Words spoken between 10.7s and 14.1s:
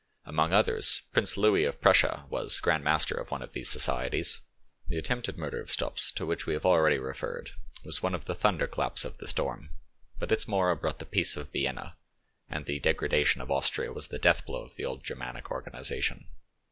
brought the peace of Vienna, and the degradation of Austria was